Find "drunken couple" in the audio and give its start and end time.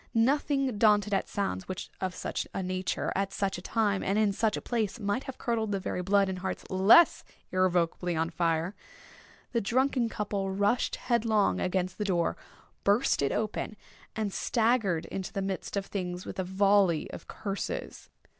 9.61-10.49